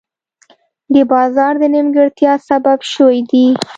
[0.93, 3.45] د بازار د نیمګړتیا سبب شوي دي.